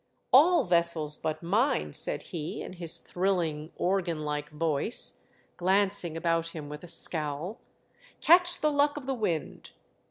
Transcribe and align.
"All 0.33 0.63
vessels 0.63 1.15
but 1.15 1.43
mine," 1.43 1.93
said 1.93 2.23
he, 2.23 2.63
in 2.63 2.73
his 2.73 2.97
thrilling, 2.97 3.71
organ 3.75 4.25
like 4.25 4.49
voice, 4.49 5.21
glancing 5.57 6.17
about 6.17 6.49
him 6.55 6.69
with 6.69 6.83
a 6.83 6.87
scowl, 6.87 7.59
"catch 8.19 8.61
the 8.61 8.71
luck 8.71 8.97
of 8.97 9.05
the 9.05 9.13
wind. 9.13 9.69